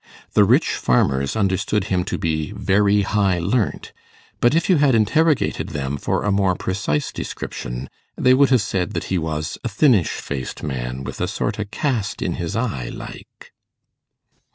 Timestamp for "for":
5.95-6.23